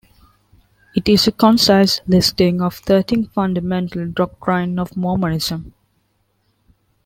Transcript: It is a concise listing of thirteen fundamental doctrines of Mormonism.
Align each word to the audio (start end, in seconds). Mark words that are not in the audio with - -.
It 0.95 1.07
is 1.07 1.27
a 1.27 1.31
concise 1.31 2.01
listing 2.07 2.59
of 2.59 2.73
thirteen 2.73 3.27
fundamental 3.27 4.07
doctrines 4.07 4.79
of 4.79 4.97
Mormonism. 4.97 5.75